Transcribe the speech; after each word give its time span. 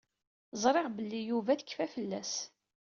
Ẓriɣ 0.61 0.87
belli 0.95 1.21
Yuba 1.23 1.59
tekfa 1.59 1.85
fell-as. 1.93 2.33